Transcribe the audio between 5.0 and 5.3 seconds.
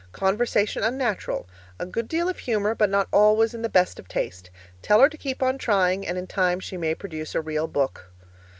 to